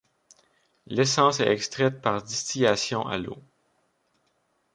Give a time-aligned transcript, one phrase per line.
[0.87, 3.37] L'essence est extraite par distillation à l'eau.